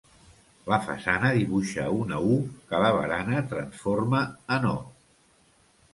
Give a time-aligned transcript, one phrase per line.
[0.71, 2.39] La façana dibuixa una u
[2.71, 4.23] que la barana transforma
[4.57, 4.77] en o.